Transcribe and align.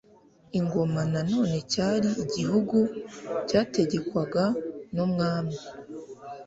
Ingoma 0.59 1.01
na 1.13 1.21
none 1.31 1.57
cyari 1.71 2.09
''Igihugu 2.15 2.77
cyategekwaga 3.47 4.43
n'umwami, 4.93 5.55